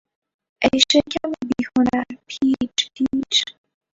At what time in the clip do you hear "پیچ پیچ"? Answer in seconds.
2.27-3.35